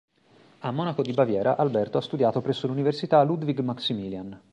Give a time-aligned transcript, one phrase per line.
[0.61, 4.35] A Monaco di Baviera, Alberto ha studiato presso l'Università Ludwig Maximilian.